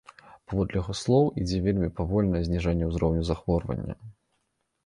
Паводле 0.51 0.77
яе 0.85 0.95
слоў, 1.01 1.27
ідзе 1.41 1.59
вельмі 1.65 1.89
павольнае 1.99 2.41
зніжэнне 2.47 2.89
ўзроўню 2.93 3.21
захворвання. 3.29 3.93